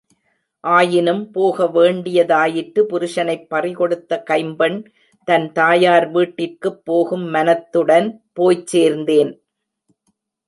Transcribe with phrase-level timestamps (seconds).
[0.63, 4.79] ஆயினும் போக வேண்டியதாயிற்று புருஷனைப் பறிகொடுத்த கைம்பெண்,
[5.27, 8.09] தன் தாயார் வீட்டிற்குப் போகும் மனத்துடன்
[8.33, 9.31] போய்ச் சேர்ந்தேன்!